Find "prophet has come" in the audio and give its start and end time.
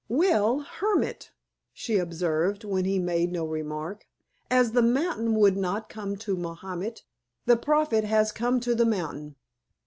7.55-8.59